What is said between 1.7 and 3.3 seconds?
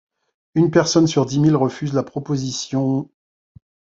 la proposition.